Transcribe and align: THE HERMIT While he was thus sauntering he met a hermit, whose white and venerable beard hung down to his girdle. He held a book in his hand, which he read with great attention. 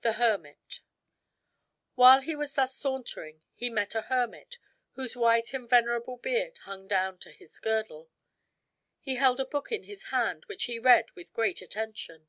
THE 0.00 0.14
HERMIT 0.14 0.80
While 1.94 2.22
he 2.22 2.34
was 2.34 2.56
thus 2.56 2.74
sauntering 2.74 3.42
he 3.52 3.70
met 3.70 3.94
a 3.94 4.00
hermit, 4.02 4.58
whose 4.94 5.14
white 5.14 5.54
and 5.54 5.70
venerable 5.70 6.16
beard 6.16 6.58
hung 6.64 6.88
down 6.88 7.18
to 7.18 7.30
his 7.30 7.60
girdle. 7.60 8.10
He 8.98 9.14
held 9.14 9.38
a 9.38 9.46
book 9.46 9.70
in 9.70 9.84
his 9.84 10.06
hand, 10.06 10.44
which 10.46 10.64
he 10.64 10.80
read 10.80 11.12
with 11.12 11.32
great 11.32 11.62
attention. 11.62 12.26